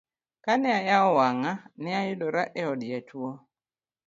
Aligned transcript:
Ka 0.43 0.53
ne 0.57 0.69
ayawo 0.79 1.09
wang'a, 1.17 1.53
ne 1.81 1.89
ayudora 2.01 2.43
e 2.59 2.61
od 2.71 2.81
jotuo. 2.89 3.31